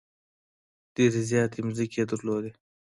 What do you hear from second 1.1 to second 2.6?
زیاتې مځکې یې درلودلې.